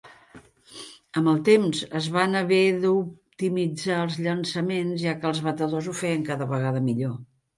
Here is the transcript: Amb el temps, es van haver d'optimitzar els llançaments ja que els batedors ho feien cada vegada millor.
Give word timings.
Amb 1.19 1.27
el 1.31 1.35
temps, 1.49 1.81
es 1.99 2.07
van 2.15 2.37
haver 2.39 2.61
d'optimitzar 2.85 3.99
els 4.05 4.17
llançaments 4.27 5.03
ja 5.05 5.15
que 5.21 5.31
els 5.33 5.43
batedors 5.49 5.91
ho 5.93 5.97
feien 6.01 6.27
cada 6.31 6.49
vegada 6.55 6.85
millor. 6.91 7.15